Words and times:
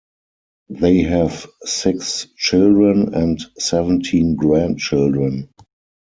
They 0.71 1.03
have 1.03 1.45
six 1.61 2.25
children 2.35 3.13
and 3.13 3.39
seventeen 3.59 4.35
grandchildren. 4.35 5.49